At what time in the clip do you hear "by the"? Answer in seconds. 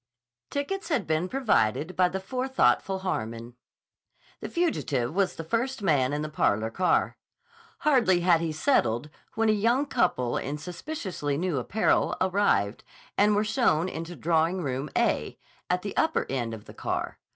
1.95-2.19